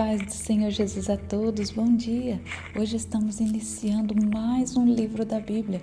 paz 0.00 0.22
do 0.22 0.32
Senhor 0.32 0.70
Jesus 0.70 1.10
a 1.10 1.16
todos, 1.18 1.70
bom 1.70 1.94
dia! 1.94 2.40
Hoje 2.74 2.96
estamos 2.96 3.38
iniciando 3.38 4.14
mais 4.34 4.74
um 4.74 4.86
livro 4.86 5.26
da 5.26 5.38
Bíblia, 5.38 5.82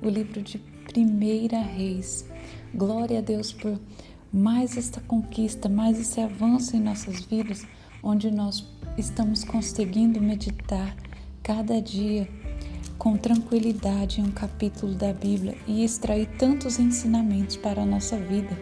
o 0.00 0.08
livro 0.08 0.40
de 0.40 0.56
Primeira 0.86 1.60
Reis. 1.60 2.26
Glória 2.74 3.18
a 3.18 3.20
Deus 3.20 3.52
por 3.52 3.78
mais 4.32 4.74
esta 4.78 5.02
conquista, 5.02 5.68
mais 5.68 6.00
esse 6.00 6.18
avanço 6.18 6.76
em 6.76 6.80
nossas 6.80 7.20
vidas, 7.20 7.66
onde 8.02 8.30
nós 8.30 8.66
estamos 8.96 9.44
conseguindo 9.44 10.18
meditar 10.18 10.96
cada 11.42 11.78
dia 11.78 12.26
com 12.96 13.18
tranquilidade 13.18 14.22
em 14.22 14.24
um 14.24 14.30
capítulo 14.30 14.94
da 14.94 15.12
Bíblia 15.12 15.54
e 15.66 15.84
extrair 15.84 16.26
tantos 16.38 16.78
ensinamentos 16.78 17.58
para 17.58 17.82
a 17.82 17.86
nossa 17.86 18.16
vida. 18.16 18.58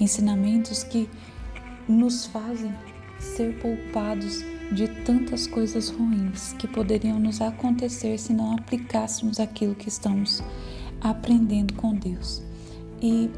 Ensinamentos 0.00 0.82
que 0.82 1.10
nos 1.86 2.24
fazem 2.24 2.72
ser 3.20 3.56
poupados 3.58 4.42
de 4.72 4.88
tantas 5.04 5.46
coisas 5.46 5.88
ruins 5.88 6.52
que 6.54 6.66
poderiam 6.66 7.18
nos 7.18 7.40
acontecer 7.40 8.18
se 8.18 8.32
não 8.32 8.54
aplicássemos 8.54 9.38
aquilo 9.38 9.74
que 9.74 9.88
estamos 9.88 10.42
aprendendo 11.00 11.74
com 11.74 11.94
Deus. 11.94 12.42
E 13.02 13.30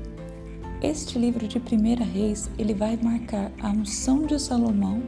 este 0.83 1.19
livro 1.19 1.47
de 1.47 1.61
Primeira 1.61 2.05
Reis, 2.05 2.51
ele 2.59 2.75
vai 2.75 2.97
marcar 2.97 3.53
a 3.61 3.71
unção 3.71 4.27
de 4.27 4.39
Salomão, 4.39 5.03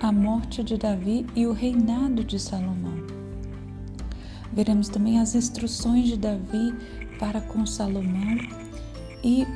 a 0.00 0.12
morte 0.12 0.62
de 0.62 0.76
Davi 0.76 1.26
e 1.34 1.46
o 1.46 1.52
reinado 1.52 2.22
de 2.22 2.38
Salomão. 2.38 3.06
Veremos 4.52 4.88
também 4.88 5.18
as 5.18 5.34
instruções 5.34 6.08
de 6.08 6.16
Davi 6.16 6.74
para 7.18 7.40
com 7.40 7.64
Salomão 7.66 8.36
e 9.24 9.46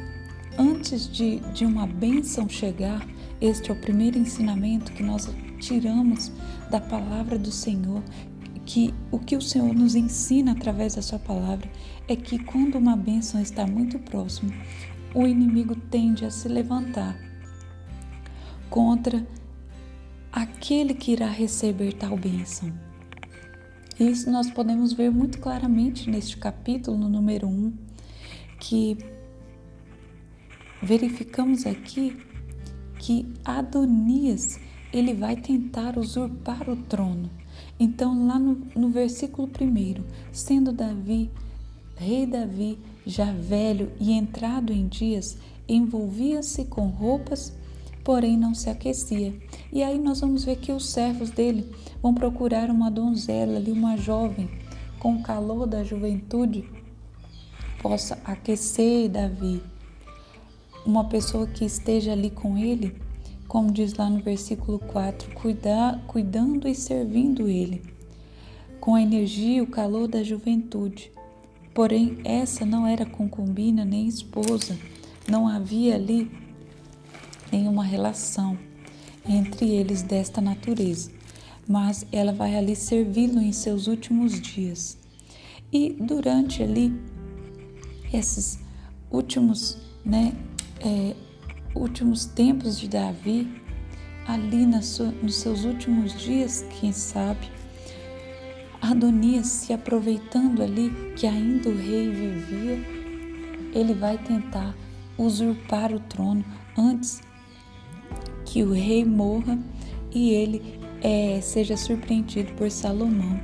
antes 0.59 1.07
de, 1.11 1.41
de 1.53 1.65
uma 1.65 1.87
bênção 1.87 2.49
chegar, 2.49 3.07
este 3.41 3.71
é 3.71 3.75
o 3.75 3.81
primeiro 3.81 4.19
ensinamento 4.19 4.93
que 4.93 5.03
nós 5.03 5.29
tiramos 5.59 6.31
da 6.71 6.81
palavra 6.81 7.39
do 7.39 7.51
Senhor, 7.51 8.03
que 8.67 8.95
o 9.11 9.19
que 9.19 9.37
o 9.37 9.41
Senhor 9.41 9.75
nos 9.75 9.95
ensina 9.95 10.53
através 10.53 10.95
da 10.95 11.03
sua 11.03 11.19
palavra 11.19 11.71
é 12.07 12.15
que 12.15 12.39
quando 12.39 12.77
uma 12.77 12.97
bênção 12.97 13.41
está 13.41 13.67
muito 13.67 13.99
próxima, 13.99 14.53
o 15.15 15.27
inimigo 15.27 15.75
tende 15.75 16.25
a 16.25 16.31
se 16.31 16.49
levantar 16.49 17.19
contra 18.69 19.27
aquele 20.31 20.95
que 20.95 21.13
irá 21.13 21.27
receber 21.27 21.95
tal 21.95 22.17
bênção. 22.17 22.73
Isso 23.99 24.31
nós 24.31 24.51
podemos 24.51 24.93
ver 24.93 25.11
muito 25.11 25.41
claramente 25.41 26.09
neste 26.09 26.37
capítulo, 26.37 26.97
no 26.97 27.09
número 27.09 27.49
1, 27.49 27.73
que 28.59 28.97
verificamos 30.83 31.67
aqui 31.67 32.17
que 33.01 33.27
Adonias 33.43 34.61
ele 34.93 35.15
vai 35.15 35.35
tentar 35.35 35.99
usurpar 35.99 36.69
o 36.69 36.77
trono. 36.77 37.31
Então, 37.79 38.27
lá 38.27 38.39
no, 38.39 38.61
no 38.77 38.91
versículo 38.91 39.49
1, 39.49 40.05
sendo 40.33 40.71
Davi, 40.71 41.31
rei 41.97 42.27
Davi, 42.27 42.79
já 43.07 43.33
velho 43.33 43.91
e 43.99 44.13
entrado 44.13 44.73
em 44.73 44.87
dias, 44.87 45.39
envolvia-se 45.67 46.67
com 46.67 46.89
roupas, 46.89 47.57
porém 48.05 48.37
não 48.37 48.55
se 48.55 48.69
aquecia. 48.69 49.35
E 49.73 49.83
aí 49.83 49.99
nós 49.99 50.21
vamos 50.21 50.45
ver 50.45 50.57
que 50.57 50.71
os 50.71 50.91
servos 50.91 51.31
dele 51.31 51.71
vão 52.03 52.13
procurar 52.13 52.69
uma 52.69 52.91
donzela 52.91 53.57
ali, 53.57 53.73
uma 53.73 53.97
jovem, 53.97 54.51
com 54.99 55.15
o 55.15 55.23
calor 55.23 55.67
da 55.67 55.83
juventude, 55.83 56.69
possa 57.81 58.19
aquecer 58.25 59.09
Davi 59.09 59.63
uma 60.85 61.05
pessoa 61.05 61.47
que 61.47 61.65
esteja 61.65 62.13
ali 62.13 62.31
com 62.31 62.57
ele, 62.57 62.97
como 63.47 63.73
diz 63.73 63.95
lá 63.95 64.09
no 64.09 64.21
versículo 64.21 64.79
4, 64.79 65.35
cuidar, 65.35 66.03
cuidando 66.07 66.69
e 66.69 66.75
servindo 66.75 67.49
ele, 67.49 67.83
com 68.81 68.95
a 68.95 69.03
energia 69.03 69.59
e 69.59 69.61
o 69.61 69.67
calor 69.67 70.09
da 70.09 70.23
juventude. 70.23 71.11
Porém, 71.75 72.19
essa 72.25 72.65
não 72.65 72.87
era 72.87 73.05
concubina 73.05 73.85
nem 73.85 74.07
esposa, 74.07 74.79
não 75.29 75.47
havia 75.47 75.95
ali 75.95 76.31
nenhuma 77.53 77.85
relação 77.85 78.59
entre 79.29 79.69
eles 79.69 80.03
desta 80.03 80.41
natureza, 80.41 81.11
mas 81.69 82.07
ela 82.11 82.33
vai 82.33 82.57
ali 82.57 82.75
servi-lo 82.75 83.41
em 83.41 83.53
seus 83.53 83.87
últimos 83.87 84.41
dias. 84.41 84.99
E 85.73 85.91
durante 86.01 86.63
ali 86.63 86.93
esses 88.13 88.59
últimos, 89.11 89.79
né, 90.05 90.33
é, 90.81 91.15
últimos 91.75 92.25
tempos 92.25 92.79
de 92.79 92.89
Davi, 92.89 93.49
ali 94.27 94.83
sua, 94.83 95.07
nos 95.23 95.37
seus 95.37 95.65
últimos 95.65 96.19
dias, 96.19 96.65
quem 96.81 96.93
sabe, 96.93 97.51
Adonias 98.81 99.47
se 99.47 99.73
aproveitando 99.73 100.63
ali 100.63 100.91
que 101.15 101.27
ainda 101.27 101.69
o 101.69 101.77
rei 101.77 102.09
vivia, 102.09 102.79
ele 103.75 103.95
vai 103.95 104.17
tentar 104.17 104.75
usurpar 105.19 105.93
o 105.93 106.01
trono 106.01 106.45
antes 106.77 107.21
que 108.47 108.63
o 108.63 108.73
rei 108.73 109.05
morra 109.05 109.59
e 110.13 110.31
ele 110.31 110.81
é, 111.03 111.41
seja 111.41 111.77
surpreendido 111.77 112.53
por 112.55 112.71
Salomão. 112.71 113.39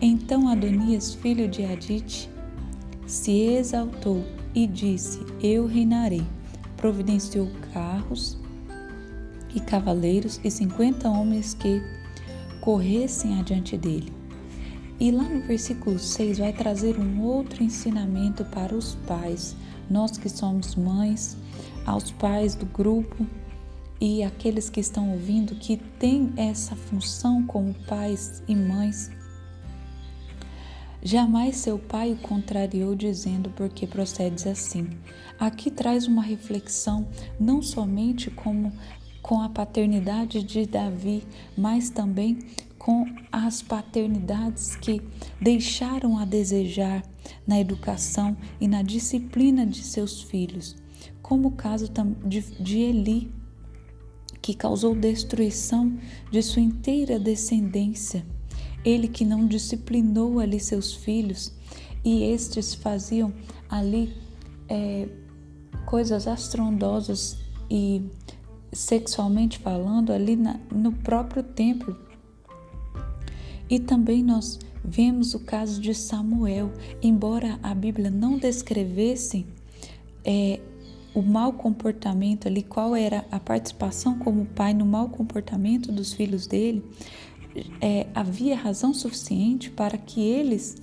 Então 0.00 0.48
Adonias, 0.48 1.14
filho 1.14 1.46
de 1.46 1.64
Adite, 1.64 2.28
se 3.06 3.30
exaltou 3.42 4.24
e 4.54 4.66
disse: 4.66 5.20
Eu 5.42 5.66
reinarei. 5.66 6.24
Providenciou 6.76 7.48
carros 7.72 8.36
e 9.54 9.60
cavaleiros 9.60 10.38
e 10.44 10.50
cinquenta 10.50 11.08
homens 11.08 11.54
que 11.54 11.82
corressem 12.60 13.38
adiante 13.38 13.76
dele. 13.76 14.12
E 15.00 15.10
lá 15.10 15.24
no 15.24 15.40
versículo 15.42 15.98
6 15.98 16.38
vai 16.38 16.52
trazer 16.52 16.98
um 16.98 17.22
outro 17.22 17.62
ensinamento 17.62 18.44
para 18.44 18.74
os 18.74 18.94
pais, 19.06 19.56
nós 19.90 20.16
que 20.16 20.28
somos 20.28 20.76
mães, 20.76 21.36
aos 21.86 22.10
pais 22.12 22.54
do 22.54 22.66
grupo 22.66 23.26
e 24.00 24.22
aqueles 24.22 24.68
que 24.68 24.80
estão 24.80 25.12
ouvindo 25.12 25.54
que 25.54 25.76
têm 25.98 26.32
essa 26.36 26.76
função 26.76 27.44
como 27.46 27.74
pais 27.86 28.42
e 28.46 28.54
mães 28.54 29.10
Jamais 31.06 31.56
seu 31.56 31.78
pai 31.78 32.12
o 32.12 32.16
contrariou, 32.16 32.94
dizendo: 32.94 33.50
Porque 33.50 33.86
procedes 33.86 34.46
assim. 34.46 34.88
Aqui 35.38 35.70
traz 35.70 36.06
uma 36.06 36.22
reflexão, 36.22 37.06
não 37.38 37.60
somente 37.60 38.30
como 38.30 38.72
com 39.20 39.42
a 39.42 39.50
paternidade 39.50 40.42
de 40.42 40.64
Davi, 40.64 41.22
mas 41.58 41.90
também 41.90 42.38
com 42.78 43.04
as 43.30 43.60
paternidades 43.60 44.76
que 44.76 45.02
deixaram 45.38 46.16
a 46.18 46.24
desejar 46.24 47.02
na 47.46 47.60
educação 47.60 48.34
e 48.58 48.66
na 48.66 48.80
disciplina 48.80 49.66
de 49.66 49.82
seus 49.82 50.22
filhos, 50.22 50.74
como 51.20 51.48
o 51.48 51.52
caso 51.52 51.90
de 52.24 52.78
Eli, 52.78 53.30
que 54.40 54.54
causou 54.54 54.94
destruição 54.94 55.98
de 56.30 56.42
sua 56.42 56.62
inteira 56.62 57.18
descendência 57.18 58.24
ele 58.84 59.08
que 59.08 59.24
não 59.24 59.46
disciplinou 59.46 60.38
ali 60.38 60.60
seus 60.60 60.92
filhos 60.94 61.52
e 62.04 62.24
estes 62.24 62.74
faziam 62.74 63.32
ali 63.68 64.14
é, 64.68 65.08
coisas 65.86 66.26
astrondosas 66.28 67.38
e 67.70 68.02
sexualmente 68.72 69.58
falando 69.58 70.12
ali 70.12 70.36
na, 70.36 70.60
no 70.70 70.92
próprio 70.92 71.42
templo. 71.42 71.96
E 73.70 73.80
também 73.80 74.22
nós 74.22 74.58
vemos 74.84 75.32
o 75.32 75.40
caso 75.40 75.80
de 75.80 75.94
Samuel, 75.94 76.70
embora 77.02 77.58
a 77.62 77.74
Bíblia 77.74 78.10
não 78.10 78.36
descrevesse 78.36 79.46
é, 80.22 80.60
o 81.14 81.22
mau 81.22 81.52
comportamento 81.52 82.48
ali, 82.48 82.62
qual 82.62 82.94
era 82.94 83.24
a 83.30 83.38
participação 83.38 84.18
como 84.18 84.44
pai 84.44 84.74
no 84.74 84.84
mau 84.84 85.08
comportamento 85.08 85.90
dos 85.90 86.12
filhos 86.12 86.46
dele, 86.46 86.84
é, 87.80 88.06
havia 88.14 88.56
razão 88.56 88.92
suficiente 88.92 89.70
para 89.70 89.96
que 89.96 90.20
eles 90.20 90.76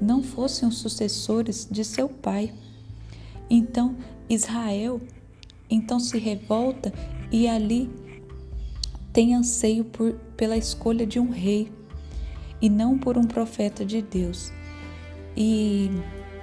não 0.00 0.22
fossem 0.22 0.68
os 0.68 0.78
sucessores 0.78 1.66
de 1.70 1.84
seu 1.84 2.08
pai. 2.08 2.52
Então 3.48 3.96
Israel 4.28 5.00
então 5.70 5.98
se 5.98 6.18
revolta 6.18 6.92
e 7.30 7.48
ali 7.48 7.90
tem 9.12 9.34
anseio 9.34 9.84
por, 9.84 10.12
pela 10.36 10.56
escolha 10.56 11.06
de 11.06 11.18
um 11.18 11.30
rei 11.30 11.72
e 12.60 12.68
não 12.68 12.98
por 12.98 13.16
um 13.16 13.24
profeta 13.24 13.84
de 13.84 14.02
Deus. 14.02 14.52
E 15.36 15.90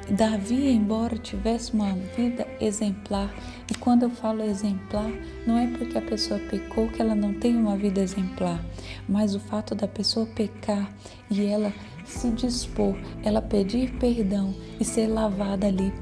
Davi, 0.09 0.69
embora 0.69 1.17
tivesse 1.17 1.73
uma 1.73 1.93
vida 2.15 2.45
exemplar, 2.59 3.33
e 3.71 3.73
quando 3.75 4.03
eu 4.03 4.09
falo 4.09 4.43
exemplar, 4.43 5.09
não 5.47 5.57
é 5.57 5.65
porque 5.67 5.97
a 5.97 6.01
pessoa 6.01 6.39
pecou 6.51 6.89
que 6.89 7.01
ela 7.01 7.15
não 7.15 7.33
tem 7.33 7.55
uma 7.55 7.77
vida 7.77 8.01
exemplar, 8.01 8.63
mas 9.07 9.33
o 9.33 9.39
fato 9.39 9.73
da 9.73 9.87
pessoa 9.87 10.25
pecar 10.25 10.93
e 11.31 11.45
ela 11.45 11.73
se 12.05 12.29
dispor, 12.31 12.95
ela 13.23 13.41
pedir 13.41 13.97
perdão 13.97 14.53
e 14.79 14.83
ser 14.83 15.07
lavada 15.07 15.67
ali 15.67 15.93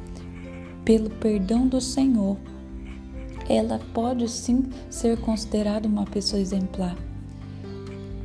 pelo 0.84 1.10
perdão 1.10 1.68
do 1.68 1.80
Senhor, 1.80 2.38
ela 3.48 3.80
pode 3.94 4.28
sim 4.30 4.64
ser 4.90 5.20
considerada 5.22 5.88
uma 5.88 6.06
pessoa 6.06 6.42
exemplar. 6.42 6.96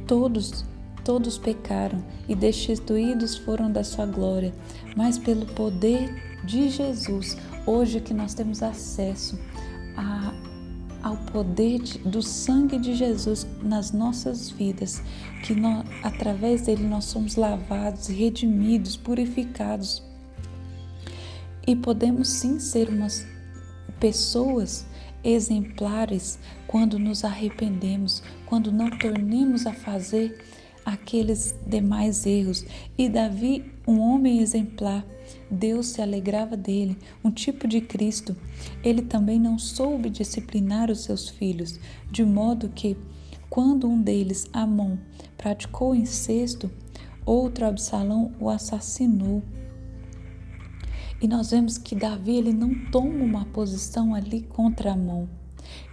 Todos, 0.06 0.64
todos 1.06 1.38
pecaram 1.38 2.02
e 2.28 2.34
destituídos 2.34 3.36
foram 3.36 3.70
da 3.70 3.84
sua 3.84 4.04
glória, 4.04 4.52
mas 4.96 5.16
pelo 5.16 5.46
poder 5.46 6.12
de 6.44 6.68
Jesus, 6.68 7.36
hoje 7.64 8.00
que 8.00 8.12
nós 8.12 8.34
temos 8.34 8.60
acesso 8.60 9.38
a, 9.96 10.34
ao 11.04 11.16
poder 11.16 11.78
de, 11.78 11.98
do 11.98 12.20
sangue 12.20 12.76
de 12.76 12.96
Jesus 12.96 13.46
nas 13.62 13.92
nossas 13.92 14.50
vidas, 14.50 15.00
que 15.44 15.54
nós, 15.54 15.86
através 16.02 16.62
dele 16.62 16.82
nós 16.82 17.04
somos 17.04 17.36
lavados, 17.36 18.08
redimidos, 18.08 18.96
purificados. 18.96 20.02
E 21.64 21.76
podemos 21.76 22.28
sim 22.28 22.58
ser 22.58 22.88
umas 22.88 23.24
pessoas 24.00 24.84
exemplares 25.22 26.36
quando 26.66 26.98
nos 26.98 27.24
arrependemos, 27.24 28.24
quando 28.44 28.72
não 28.72 28.90
tornemos 28.90 29.66
a 29.66 29.72
fazer 29.72 30.36
aqueles 30.86 31.58
demais 31.66 32.24
erros. 32.24 32.64
E 32.96 33.08
Davi, 33.08 33.64
um 33.88 33.98
homem 33.98 34.38
exemplar, 34.38 35.04
Deus 35.50 35.88
se 35.88 36.00
alegrava 36.00 36.56
dele, 36.56 36.96
um 37.24 37.30
tipo 37.30 37.66
de 37.66 37.80
Cristo. 37.80 38.36
Ele 38.84 39.02
também 39.02 39.40
não 39.40 39.58
soube 39.58 40.08
disciplinar 40.08 40.88
os 40.88 41.00
seus 41.00 41.28
filhos, 41.28 41.80
de 42.08 42.24
modo 42.24 42.68
que, 42.68 42.96
quando 43.50 43.88
um 43.88 44.00
deles, 44.00 44.48
Amon, 44.52 44.96
praticou 45.36 45.92
incesto, 45.92 46.70
outro 47.24 47.66
Absalão 47.66 48.32
o 48.38 48.48
assassinou. 48.48 49.42
E 51.20 51.26
nós 51.26 51.50
vemos 51.50 51.78
que 51.78 51.96
Davi 51.96 52.36
ele 52.36 52.52
não 52.52 52.72
toma 52.92 53.24
uma 53.24 53.44
posição 53.46 54.14
ali 54.14 54.42
contra 54.42 54.92
Amon. 54.92 55.26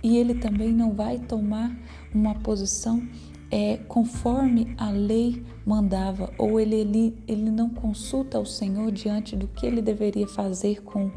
E 0.04 0.18
ele 0.18 0.36
também 0.36 0.72
não 0.72 0.94
vai 0.94 1.18
tomar 1.18 1.76
uma 2.14 2.36
posição 2.36 3.02
é, 3.56 3.78
conforme 3.88 4.74
a 4.80 4.90
lei 4.90 5.46
mandava, 5.64 6.34
ou 6.40 6.60
ele, 6.60 6.74
ele, 6.74 7.24
ele 7.28 7.52
não 7.52 7.70
consulta 7.70 8.40
o 8.40 8.46
Senhor 8.48 8.92
diante 8.92 9.36
do 9.36 9.48
que 9.48 9.68
ele 9.68 9.80
deveria 9.80 10.28
fazer 10.28 10.82
com 10.82 11.12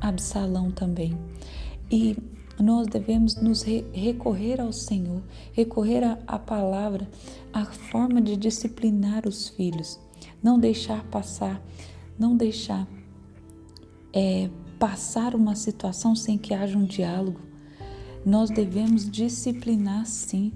Absalão 0.00 0.70
também. 0.70 1.14
E 1.90 2.16
nós 2.58 2.86
devemos 2.86 3.36
nos 3.36 3.60
re 3.60 3.84
recorrer 3.92 4.58
ao 4.58 4.72
Senhor, 4.72 5.22
recorrer 5.52 6.02
à 6.26 6.38
palavra, 6.38 7.06
a 7.52 7.66
forma 7.66 8.22
de 8.22 8.38
disciplinar 8.38 9.28
os 9.28 9.50
filhos, 9.50 10.00
não 10.42 10.58
deixar 10.58 11.04
passar, 11.10 11.62
não 12.18 12.34
deixar 12.34 12.88
é, 14.14 14.48
passar 14.78 15.34
uma 15.34 15.54
situação 15.54 16.16
sem 16.16 16.38
que 16.38 16.54
haja 16.54 16.78
um 16.78 16.86
diálogo. 16.86 17.42
Nós 18.24 18.48
devemos 18.48 19.10
disciplinar 19.10 20.06
sim, 20.06 20.54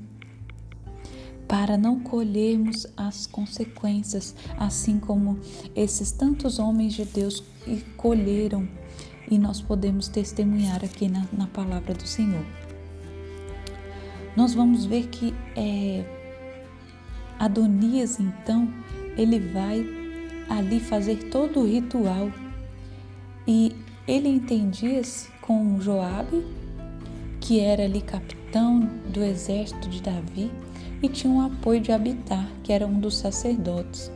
para 1.49 1.77
não 1.77 2.01
colhermos 2.01 2.87
as 2.97 3.27
consequências, 3.27 4.35
assim 4.59 4.99
como 4.99 5.39
esses 5.75 6.11
tantos 6.11 6.59
homens 6.59 6.95
de 6.95 7.05
Deus 7.05 7.43
colheram. 7.97 8.69
E 9.31 9.39
nós 9.39 9.61
podemos 9.61 10.09
testemunhar 10.09 10.85
aqui 10.85 11.09
na, 11.09 11.27
na 11.33 11.47
palavra 11.47 11.95
do 11.95 12.07
Senhor. 12.07 12.45
Nós 14.37 14.55
vamos 14.55 14.85
ver 14.85 15.09
que 15.09 15.35
é, 15.57 16.05
Adonias, 17.39 18.21
então, 18.21 18.73
ele 19.17 19.39
vai 19.39 19.85
ali 20.49 20.81
fazer 20.81 21.31
todo 21.31 21.61
o 21.61 21.67
ritual. 21.67 22.31
E 23.47 23.75
ele 24.07 24.29
entendia-se 24.29 25.29
com 25.41 25.81
Joabe, 25.81 26.45
que 27.41 27.61
era 27.61 27.85
ali 27.85 28.01
capitão 28.01 28.81
do 29.13 29.23
exército 29.23 29.89
de 29.89 30.03
Davi, 30.03 30.51
e 31.03 31.09
tinha 31.09 31.33
o 31.33 31.41
apoio 31.41 31.81
de 31.81 31.93
Abitar, 31.93 32.49
que 32.63 32.73
era 32.73 32.87
um 32.87 32.99
dos 32.99 33.17
sacerdotes. 33.17 34.11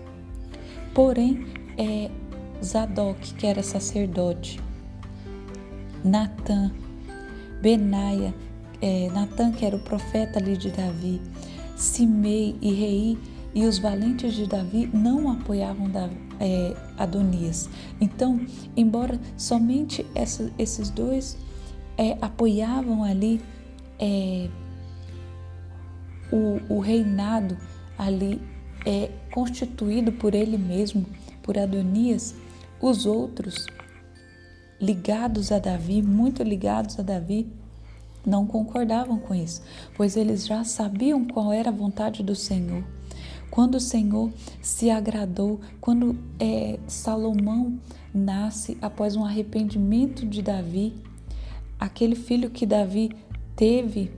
Porém, 0.95 1.47
é, 1.79 2.11
Zadok, 2.63 3.35
que 3.35 3.47
era 3.47 3.63
sacerdote, 3.63 4.61
Natã, 6.05 6.71
Benaia, 7.61 8.35
é, 8.81 9.09
que 9.57 9.65
era 9.65 9.77
o 9.77 9.81
profeta 9.81 10.39
ali 10.39 10.57
de 10.57 10.71
Davi, 10.71 11.21
Simei 11.77 12.57
e 12.61 12.73
Rei 12.73 13.19
e 13.55 13.67
os 13.67 13.79
valentes 13.79 14.35
de 14.35 14.47
Davi 14.47 14.89
não 14.93 15.31
apoiavam 15.31 15.89
Davi, 15.89 16.17
é, 16.39 16.75
Adonias. 16.97 17.69
Então, 18.01 18.41
embora 18.77 19.19
somente 19.37 20.07
essa, 20.15 20.51
esses 20.59 20.91
dois 20.91 21.37
é, 21.99 22.17
apoiavam 22.21 23.03
ali 23.03 23.41
é, 23.99 24.49
o, 26.33 26.75
o 26.75 26.79
reinado 26.81 27.57
ali 27.99 28.41
é 28.87 29.11
constituído 29.31 30.13
por 30.13 30.35
ele 30.35 30.57
mesmo, 30.57 31.07
por 31.43 31.59
Adonias, 31.59 32.35
os 32.81 33.05
outros 33.05 33.67
ligados 34.81 35.53
a 35.53 35.59
Davi, 35.59 36.03
muito 36.03 36.43
ligados 36.43 36.99
a 36.99 37.03
Davi, 37.03 37.47
não 38.25 38.47
concordavam 38.47 39.19
com 39.19 39.35
isso, 39.35 39.63
pois 39.97 40.17
eles 40.17 40.47
já 40.47 40.65
sabiam 40.65 41.25
qual 41.25 41.53
era 41.53 41.69
a 41.71 41.73
vontade 41.73 42.23
do 42.23 42.35
Senhor. 42.35 42.85
Quando 43.51 43.77
o 43.77 43.81
Senhor 43.81 44.31
se 44.63 44.91
agradou, 44.91 45.61
quando 45.81 46.17
é, 46.39 46.79
Salomão 46.87 47.79
nasce 48.15 48.79
após 48.81 49.17
um 49.17 49.25
arrependimento 49.25 50.25
de 50.25 50.41
Davi, 50.41 50.95
aquele 51.79 52.15
filho 52.15 52.51
que 52.51 52.65
Davi 52.65 53.11
teve 53.57 54.13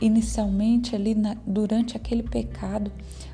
inicialmente 0.00 0.94
ali 0.94 1.14
na, 1.14 1.36
durante 1.46 1.96
aquele 1.96 2.22
pecado, 2.22 2.90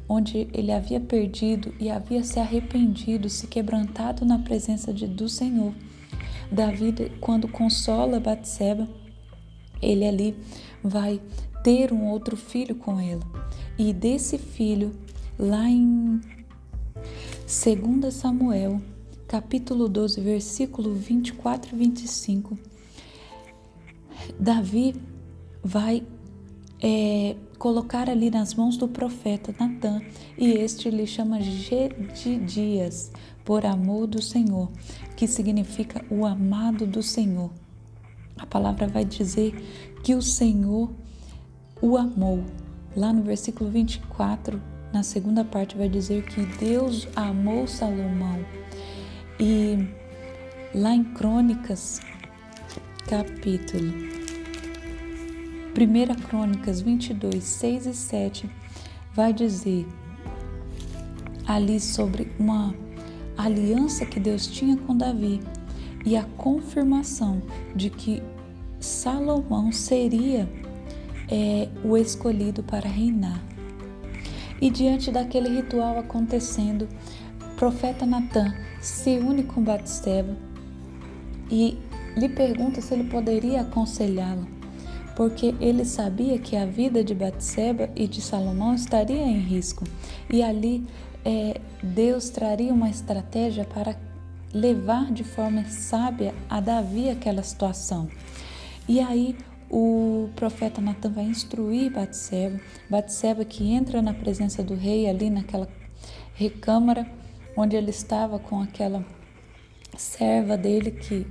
onde 0.08 0.48
ele 0.52 0.72
havia 0.72 1.00
perdido 1.00 1.74
e 1.78 1.90
havia 1.90 2.22
se 2.24 2.38
arrependido, 2.38 3.28
se 3.28 3.46
quebrantado 3.46 4.24
na 4.24 4.38
presença 4.38 4.92
de, 4.92 5.06
do 5.06 5.28
Senhor. 5.28 5.72
Davi, 6.50 6.92
quando 7.20 7.46
consola 7.46 8.18
Batseba, 8.18 8.88
ele 9.80 10.06
ali 10.06 10.36
vai 10.82 11.20
ter 11.62 11.92
um 11.92 12.06
outro 12.06 12.36
filho 12.36 12.74
com 12.74 12.98
ela. 12.98 13.22
E 13.78 13.92
desse 13.92 14.36
filho, 14.36 14.92
lá 15.38 15.68
em 15.68 16.20
2 17.46 18.12
Samuel, 18.12 18.80
capítulo 19.28 19.88
12, 19.88 20.20
versículo 20.20 20.92
24 20.92 21.74
e 21.74 21.78
25, 21.78 22.58
Davi 24.38 24.94
vai 25.62 26.02
é, 26.82 27.36
colocar 27.58 28.08
ali 28.08 28.30
nas 28.30 28.54
mãos 28.54 28.76
do 28.76 28.88
profeta 28.88 29.54
Natan, 29.58 30.00
e 30.36 30.50
este 30.52 30.90
lhe 30.90 31.06
chama 31.06 31.40
Gedidias, 31.40 33.12
por 33.44 33.66
amor 33.66 34.06
do 34.06 34.22
Senhor, 34.22 34.70
que 35.16 35.26
significa 35.26 36.04
o 36.10 36.24
amado 36.24 36.86
do 36.86 37.02
Senhor. 37.02 37.50
A 38.38 38.46
palavra 38.46 38.86
vai 38.86 39.04
dizer 39.04 39.54
que 40.02 40.14
o 40.14 40.22
Senhor 40.22 40.90
o 41.80 41.96
amou. 41.96 42.44
Lá 42.96 43.12
no 43.12 43.22
versículo 43.22 43.70
24, 43.70 44.60
na 44.92 45.02
segunda 45.02 45.44
parte, 45.44 45.76
vai 45.76 45.88
dizer 45.88 46.24
que 46.24 46.44
Deus 46.58 47.06
amou 47.14 47.66
Salomão. 47.66 48.44
E 49.38 49.76
lá 50.74 50.94
em 50.94 51.04
Crônicas, 51.04 52.00
capítulo 53.06 54.19
1 55.70 56.14
Crônicas 56.26 56.80
22, 56.80 57.44
6 57.44 57.86
e 57.86 57.94
7 57.94 58.50
vai 59.14 59.32
dizer 59.32 59.86
ali 61.46 61.78
sobre 61.78 62.30
uma 62.38 62.74
aliança 63.38 64.04
que 64.04 64.18
Deus 64.18 64.46
tinha 64.48 64.76
com 64.76 64.96
Davi 64.96 65.40
e 66.04 66.16
a 66.16 66.24
confirmação 66.36 67.40
de 67.74 67.88
que 67.88 68.22
Salomão 68.80 69.70
seria 69.70 70.48
é, 71.30 71.68
o 71.84 71.96
escolhido 71.96 72.62
para 72.62 72.88
reinar. 72.88 73.40
E 74.60 74.70
diante 74.70 75.10
daquele 75.10 75.48
ritual 75.48 75.98
acontecendo, 75.98 76.88
profeta 77.56 78.04
Natan 78.04 78.54
se 78.80 79.18
une 79.18 79.44
com 79.44 79.62
Batseba 79.62 80.36
e 81.50 81.78
lhe 82.16 82.28
pergunta 82.28 82.80
se 82.80 82.92
ele 82.92 83.04
poderia 83.04 83.60
aconselhá-lo 83.60 84.59
porque 85.14 85.54
ele 85.60 85.84
sabia 85.84 86.38
que 86.38 86.56
a 86.56 86.64
vida 86.64 87.02
de 87.04 87.14
Batseba 87.14 87.90
e 87.94 88.06
de 88.06 88.20
Salomão 88.20 88.74
estaria 88.74 89.22
em 89.22 89.38
risco. 89.38 89.84
E 90.30 90.42
ali 90.42 90.86
é, 91.24 91.60
Deus 91.82 92.30
traria 92.30 92.72
uma 92.72 92.88
estratégia 92.88 93.64
para 93.64 93.96
levar 94.52 95.12
de 95.12 95.24
forma 95.24 95.64
sábia 95.66 96.34
a 96.48 96.60
Davi 96.60 97.10
aquela 97.10 97.42
situação. 97.42 98.08
E 98.88 99.00
aí 99.00 99.36
o 99.70 100.28
profeta 100.34 100.80
Natan 100.80 101.12
vai 101.12 101.24
instruir 101.24 101.92
Batseba, 101.92 102.60
Batseba 102.88 103.44
que 103.44 103.70
entra 103.72 104.02
na 104.02 104.12
presença 104.12 104.62
do 104.62 104.74
rei 104.74 105.08
ali 105.08 105.30
naquela 105.30 105.68
recâmara 106.34 107.06
onde 107.56 107.76
ele 107.76 107.90
estava 107.90 108.38
com 108.38 108.60
aquela 108.60 109.04
serva 109.96 110.56
dele 110.56 110.90
que 110.90 111.26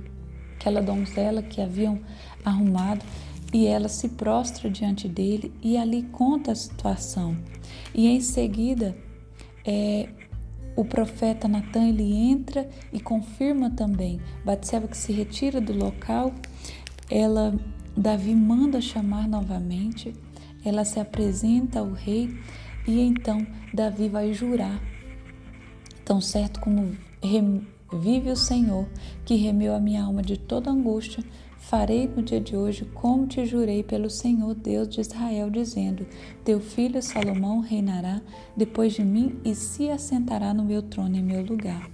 aquela 0.54 0.80
donzela 0.80 1.42
que 1.42 1.60
haviam 1.60 2.00
arrumado 2.44 3.04
e 3.52 3.66
ela 3.66 3.88
se 3.88 4.10
prostra 4.10 4.70
diante 4.70 5.08
dele 5.08 5.52
e 5.62 5.76
ali 5.76 6.02
conta 6.04 6.52
a 6.52 6.54
situação. 6.54 7.36
E 7.94 8.08
em 8.08 8.20
seguida, 8.20 8.96
é, 9.66 10.08
o 10.76 10.84
profeta 10.84 11.48
Natan 11.48 11.88
ele 11.88 12.12
entra 12.12 12.68
e 12.92 13.00
confirma 13.00 13.70
também. 13.70 14.20
Batseba 14.44 14.88
que 14.88 14.96
se 14.96 15.12
retira 15.12 15.60
do 15.60 15.72
local, 15.72 16.32
ela 17.10 17.54
Davi 17.96 18.34
manda 18.34 18.80
chamar 18.80 19.28
novamente, 19.28 20.14
ela 20.64 20.84
se 20.84 21.00
apresenta 21.00 21.80
ao 21.80 21.92
rei 21.92 22.30
e 22.86 23.00
então 23.00 23.44
Davi 23.74 24.08
vai 24.08 24.32
jurar. 24.32 24.80
Tão 26.04 26.20
certo 26.20 26.60
como 26.60 26.96
vive 27.92 28.30
o 28.30 28.36
Senhor, 28.36 28.88
que 29.24 29.34
remeu 29.34 29.74
a 29.74 29.80
minha 29.80 30.04
alma 30.04 30.22
de 30.22 30.38
toda 30.38 30.70
angústia, 30.70 31.22
Farei 31.60 32.08
no 32.08 32.22
dia 32.22 32.40
de 32.40 32.56
hoje 32.56 32.84
como 32.94 33.26
te 33.26 33.44
jurei 33.44 33.82
pelo 33.82 34.10
Senhor 34.10 34.54
Deus 34.54 34.88
de 34.88 35.00
Israel, 35.00 35.50
dizendo: 35.50 36.06
Teu 36.42 36.58
filho 36.58 37.00
Salomão 37.00 37.60
reinará 37.60 38.20
depois 38.56 38.94
de 38.94 39.04
mim 39.04 39.38
e 39.44 39.54
se 39.54 39.88
assentará 39.88 40.52
no 40.52 40.64
meu 40.64 40.82
trono 40.82 41.16
em 41.16 41.22
meu 41.22 41.44
lugar. 41.44 41.88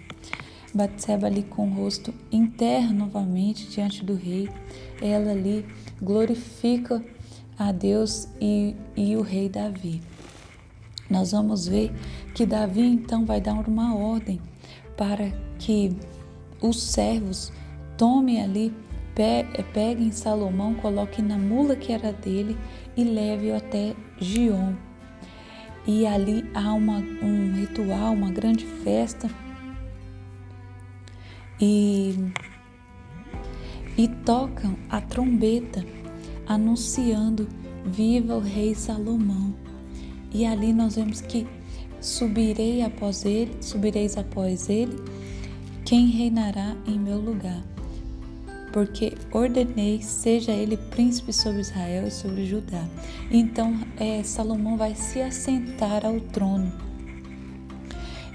Batseba 0.72 1.26
ali 1.26 1.42
com 1.42 1.68
o 1.68 1.74
rosto 1.74 2.14
enterra 2.30 2.92
novamente 2.92 3.68
diante 3.68 4.04
do 4.04 4.14
rei. 4.14 4.48
Ela 5.02 5.32
ali 5.32 5.66
glorifica 6.00 7.04
a 7.58 7.72
Deus 7.72 8.28
e, 8.40 8.74
e 8.96 9.16
o 9.16 9.20
rei 9.20 9.48
Davi. 9.48 10.00
Nós 11.10 11.32
vamos 11.32 11.66
ver 11.66 11.92
que 12.34 12.46
Davi 12.46 12.82
então 12.82 13.26
vai 13.26 13.40
dar 13.40 13.68
uma 13.68 13.94
ordem 13.94 14.40
para 14.96 15.30
que 15.58 15.94
os 16.62 16.82
servos 16.82 17.52
tomem 17.98 18.40
ali 18.40 18.72
peguem 19.72 20.12
Salomão, 20.12 20.74
coloquem 20.74 21.24
na 21.24 21.38
mula 21.38 21.74
que 21.74 21.90
era 21.90 22.12
dele 22.12 22.56
e 22.96 23.02
leve-o 23.02 23.56
até 23.56 23.94
Gion. 24.20 24.74
E 25.86 26.06
ali 26.06 26.44
há 26.52 26.74
uma, 26.74 26.98
um 26.98 27.54
ritual, 27.54 28.12
uma 28.12 28.30
grande 28.30 28.66
festa. 28.66 29.30
E, 31.58 32.14
e 33.96 34.08
tocam 34.08 34.76
a 34.90 35.00
trombeta, 35.00 35.82
anunciando: 36.46 37.48
Viva 37.86 38.36
o 38.36 38.40
rei 38.40 38.74
Salomão! 38.74 39.54
E 40.30 40.44
ali 40.44 40.74
nós 40.74 40.96
vemos 40.96 41.22
que 41.22 41.46
subirei 42.00 42.82
após 42.82 43.24
ele, 43.24 43.56
subireis 43.62 44.18
após 44.18 44.68
ele, 44.68 44.96
quem 45.84 46.08
reinará 46.08 46.76
em 46.86 46.98
meu 46.98 47.18
lugar 47.18 47.75
porque 48.76 49.14
ordenei 49.32 50.02
seja 50.02 50.52
ele 50.52 50.76
príncipe 50.76 51.32
sobre 51.32 51.62
Israel 51.62 52.06
e 52.06 52.10
sobre 52.10 52.44
Judá. 52.44 52.86
Então 53.30 53.74
é, 53.96 54.22
Salomão 54.22 54.76
vai 54.76 54.94
se 54.94 55.18
assentar 55.18 56.04
ao 56.04 56.20
trono. 56.20 56.70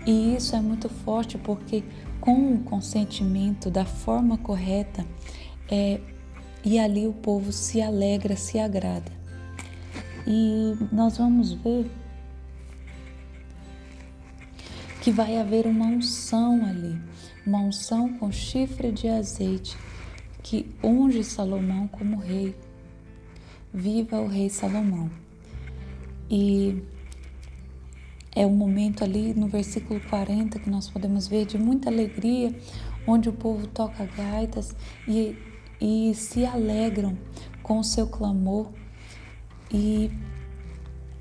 E 0.03 0.35
isso 0.35 0.55
é 0.55 0.59
muito 0.59 0.89
forte 0.89 1.37
porque 1.37 1.83
com 2.19 2.55
o 2.55 2.63
consentimento 2.63 3.69
da 3.69 3.85
forma 3.85 4.35
correta, 4.35 5.05
é, 5.69 6.01
e 6.65 6.79
ali 6.79 7.05
o 7.05 7.13
povo 7.13 7.51
se 7.51 7.79
alegra, 7.79 8.35
se 8.35 8.57
agrada. 8.57 9.11
E 10.25 10.75
nós 10.91 11.19
vamos 11.19 11.53
ver 11.53 11.85
que 15.03 15.11
vai 15.11 15.37
haver 15.37 15.67
uma 15.67 15.85
unção 15.85 16.65
ali, 16.65 16.99
uma 17.45 17.59
unção 17.59 18.17
com 18.17 18.31
chifre 18.31 18.91
de 18.91 19.07
azeite 19.07 19.77
que 20.43 20.73
unge 20.83 21.23
Salomão 21.23 21.87
como 21.87 22.17
rei. 22.17 22.55
Viva 23.73 24.19
o 24.19 24.27
rei 24.27 24.49
Salomão. 24.49 25.09
E 26.29 26.81
é 28.33 28.45
um 28.45 28.55
momento 28.55 29.03
ali 29.03 29.33
no 29.33 29.47
versículo 29.47 29.99
40 30.09 30.59
que 30.59 30.69
nós 30.69 30.89
podemos 30.89 31.27
ver 31.27 31.45
de 31.45 31.57
muita 31.57 31.89
alegria, 31.89 32.55
onde 33.05 33.27
o 33.27 33.33
povo 33.33 33.67
toca 33.67 34.05
gaitas 34.05 34.75
e, 35.07 35.35
e 35.79 36.13
se 36.15 36.45
alegram 36.45 37.17
com 37.61 37.79
o 37.79 37.83
seu 37.83 38.07
clamor. 38.07 38.71
E 39.69 40.11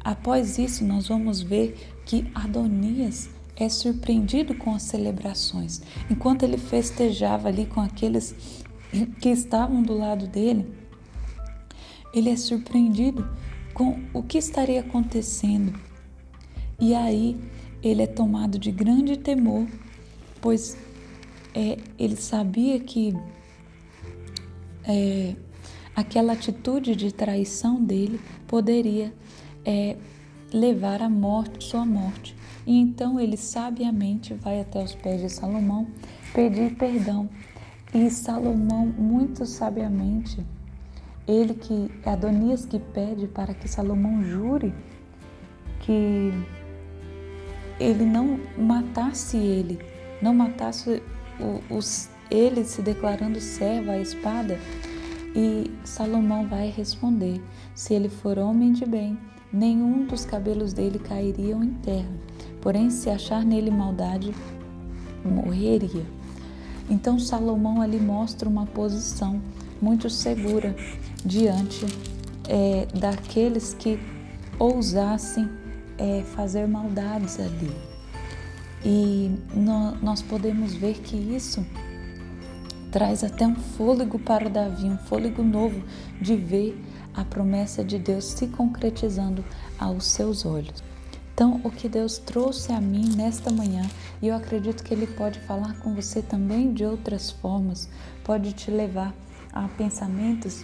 após 0.04 0.58
isso, 0.58 0.84
nós 0.84 1.08
vamos 1.08 1.40
ver 1.40 1.76
que 2.04 2.30
Adonias 2.34 3.30
é 3.56 3.68
surpreendido 3.68 4.54
com 4.54 4.74
as 4.74 4.82
celebrações. 4.84 5.82
Enquanto 6.08 6.44
ele 6.44 6.56
festejava 6.56 7.48
ali 7.48 7.66
com 7.66 7.80
aqueles 7.80 8.34
que 9.20 9.28
estavam 9.28 9.82
do 9.82 9.96
lado 9.96 10.26
dele, 10.26 10.66
ele 12.12 12.30
é 12.30 12.36
surpreendido 12.36 13.28
com 13.72 14.00
o 14.12 14.22
que 14.22 14.38
estaria 14.38 14.80
acontecendo. 14.80 15.78
E 16.78 16.94
aí 16.94 17.36
ele 17.82 18.02
é 18.02 18.06
tomado 18.06 18.58
de 18.58 18.70
grande 18.70 19.16
temor, 19.16 19.66
pois 20.40 20.76
é, 21.54 21.78
ele 21.98 22.16
sabia 22.16 22.78
que 22.80 23.14
é, 24.84 25.34
aquela 25.94 26.32
atitude 26.32 26.96
de 26.96 27.12
traição 27.12 27.82
dele 27.82 28.20
poderia 28.46 29.12
é, 29.64 29.96
levar 30.52 31.02
à 31.02 31.08
morte, 31.08 31.64
sua 31.64 31.84
morte. 31.84 32.34
E 32.66 32.78
então 32.78 33.18
ele 33.18 33.36
sabiamente 33.36 34.34
vai 34.34 34.60
até 34.60 34.82
os 34.82 34.94
pés 34.94 35.20
de 35.20 35.28
Salomão 35.28 35.86
pedir 36.34 36.74
perdão 36.76 37.28
e 37.92 38.08
Salomão, 38.08 38.86
muito 38.86 39.44
sabiamente, 39.44 40.46
ele 41.26 41.54
que 41.54 41.90
é 42.04 42.10
Adonias 42.10 42.64
que 42.64 42.78
pede 42.78 43.26
para 43.26 43.52
que 43.52 43.68
Salomão 43.68 44.22
jure 44.22 44.72
que 45.80 46.32
ele 47.78 48.04
não 48.04 48.38
matasse 48.56 49.36
ele, 49.36 49.80
não 50.22 50.34
matasse 50.34 51.02
os, 51.68 52.08
ele 52.30 52.64
se 52.64 52.82
declarando 52.82 53.40
servo 53.40 53.90
à 53.90 53.98
espada. 53.98 54.58
E 55.34 55.70
Salomão 55.84 56.46
vai 56.46 56.68
responder: 56.68 57.40
se 57.74 57.94
ele 57.94 58.08
for 58.08 58.38
homem 58.38 58.72
de 58.72 58.84
bem, 58.84 59.18
nenhum 59.52 60.06
dos 60.06 60.24
cabelos 60.24 60.72
dele 60.72 60.98
cairiam 60.98 61.62
em 61.64 61.74
terra. 61.74 62.12
Porém, 62.60 62.90
se 62.90 63.08
achar 63.08 63.44
nele 63.44 63.70
maldade, 63.70 64.34
morreria. 65.24 66.19
Então 66.90 67.18
Salomão 67.18 67.80
ali 67.80 68.00
mostra 68.00 68.48
uma 68.48 68.66
posição 68.66 69.40
muito 69.80 70.10
segura 70.10 70.74
diante 71.24 71.86
é, 72.48 72.86
daqueles 72.98 73.72
que 73.72 73.98
ousassem 74.58 75.48
é, 75.96 76.22
fazer 76.34 76.66
maldades 76.66 77.38
ali. 77.38 77.70
E 78.84 79.30
no, 79.54 79.94
nós 80.02 80.20
podemos 80.20 80.74
ver 80.74 80.94
que 80.94 81.16
isso 81.16 81.64
traz 82.90 83.22
até 83.22 83.46
um 83.46 83.54
fôlego 83.54 84.18
para 84.18 84.48
Davi, 84.48 84.86
um 84.86 84.98
fôlego 84.98 85.42
novo 85.42 85.82
de 86.20 86.34
ver 86.34 86.76
a 87.14 87.24
promessa 87.24 87.84
de 87.84 87.98
Deus 87.98 88.24
se 88.24 88.48
concretizando 88.48 89.44
aos 89.78 90.06
seus 90.06 90.44
olhos. 90.44 90.89
Então, 91.40 91.58
o 91.64 91.70
que 91.70 91.88
Deus 91.88 92.18
trouxe 92.18 92.70
a 92.70 92.78
mim 92.82 93.14
nesta 93.16 93.50
manhã, 93.50 93.88
e 94.20 94.28
eu 94.28 94.36
acredito 94.36 94.84
que 94.84 94.92
Ele 94.92 95.06
pode 95.06 95.40
falar 95.40 95.72
com 95.78 95.94
você 95.94 96.20
também 96.20 96.74
de 96.74 96.84
outras 96.84 97.30
formas, 97.30 97.88
pode 98.22 98.52
te 98.52 98.70
levar 98.70 99.14
a 99.50 99.66
pensamentos, 99.66 100.62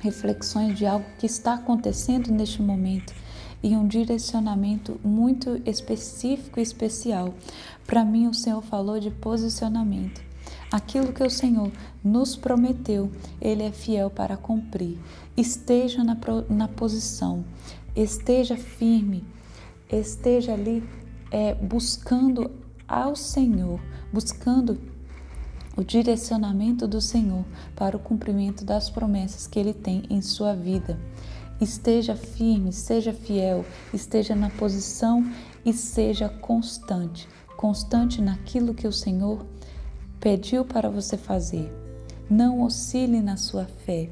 reflexões 0.00 0.76
de 0.76 0.84
algo 0.84 1.06
que 1.20 1.26
está 1.26 1.54
acontecendo 1.54 2.32
neste 2.32 2.60
momento 2.60 3.14
e 3.62 3.76
um 3.76 3.86
direcionamento 3.86 5.00
muito 5.04 5.62
específico 5.64 6.58
e 6.58 6.64
especial. 6.64 7.32
Para 7.86 8.04
mim, 8.04 8.26
o 8.26 8.34
Senhor 8.34 8.62
falou 8.62 8.98
de 8.98 9.12
posicionamento. 9.12 10.20
Aquilo 10.68 11.12
que 11.12 11.22
o 11.22 11.30
Senhor 11.30 11.70
nos 12.02 12.34
prometeu, 12.34 13.08
Ele 13.40 13.62
é 13.62 13.70
fiel 13.70 14.10
para 14.10 14.36
cumprir. 14.36 14.98
Esteja 15.36 16.02
na, 16.02 16.18
na 16.50 16.66
posição, 16.66 17.44
esteja 17.94 18.56
firme 18.56 19.22
esteja 19.90 20.52
ali 20.52 20.82
é, 21.30 21.54
buscando 21.54 22.50
ao 22.88 23.16
Senhor, 23.16 23.80
buscando 24.12 24.78
o 25.76 25.84
direcionamento 25.84 26.88
do 26.88 27.00
Senhor 27.00 27.44
para 27.74 27.96
o 27.96 28.00
cumprimento 28.00 28.64
das 28.64 28.88
promessas 28.88 29.46
que 29.46 29.58
Ele 29.58 29.74
tem 29.74 30.04
em 30.08 30.22
sua 30.22 30.54
vida. 30.54 30.98
Esteja 31.60 32.14
firme, 32.14 32.72
seja 32.72 33.12
fiel, 33.12 33.64
esteja 33.92 34.34
na 34.34 34.50
posição 34.50 35.30
e 35.64 35.72
seja 35.72 36.28
constante. 36.28 37.28
Constante 37.56 38.20
naquilo 38.20 38.74
que 38.74 38.86
o 38.86 38.92
Senhor 38.92 39.44
pediu 40.20 40.64
para 40.64 40.90
você 40.90 41.16
fazer. 41.16 41.72
Não 42.28 42.62
oscile 42.62 43.20
na 43.20 43.36
sua 43.36 43.64
fé 43.64 44.10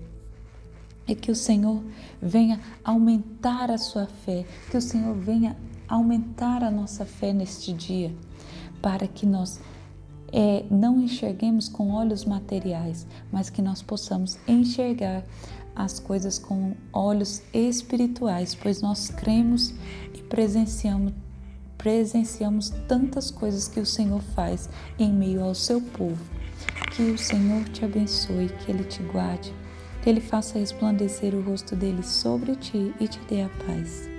é 1.06 1.14
que 1.14 1.30
o 1.30 1.34
Senhor 1.34 1.82
venha 2.20 2.61
aumentar 2.82 3.70
a 3.70 3.78
sua 3.78 4.06
fé, 4.06 4.44
que 4.70 4.76
o 4.76 4.80
Senhor 4.80 5.14
venha 5.14 5.56
aumentar 5.88 6.62
a 6.62 6.70
nossa 6.70 7.04
fé 7.04 7.32
neste 7.32 7.73
dia, 7.73 8.14
para 8.80 9.06
que 9.06 9.26
nós 9.26 9.61
é, 10.32 10.64
não 10.70 11.00
enxerguemos 11.00 11.68
com 11.68 11.90
olhos 11.90 12.25
materiais, 12.25 13.06
mas 13.30 13.50
que 13.50 13.62
nós 13.62 13.82
possamos 13.82 14.38
enxergar 14.49 15.25
as 15.76 15.99
coisas 15.99 16.38
com 16.38 16.75
olhos 16.92 17.42
espirituais, 17.52 18.54
pois 18.54 18.80
nós 18.80 19.08
cremos 19.11 19.75
e 20.14 20.23
presenciamos 20.23 21.12
presenciamos 21.76 22.70
tantas 22.88 23.30
coisas 23.30 23.68
que 23.68 23.78
o 23.78 23.84
Senhor 23.84 24.23
faz 24.34 24.70
em 24.99 25.12
meio 25.12 25.44
ao 25.44 25.54
seu 25.54 25.82
povo. 25.82 26.25
Que 26.96 27.02
o 27.02 27.18
Senhor 27.18 27.62
te 27.68 27.84
abençoe, 27.84 28.49
que 28.49 28.70
ele 28.70 28.84
te 28.84 29.02
guarde, 29.02 29.52
que 30.04 30.11
ele 30.11 30.20
faça 30.20 30.58
resplandecer 30.58 31.34
o 31.34 31.40
rosto 31.40 31.75
dele 31.75 32.02
sobre 32.02 32.54
ti 32.56 32.94
e 33.00 33.08
te 33.08 33.18
dê 33.20 33.40
a 33.40 33.49
paz. 33.66 34.13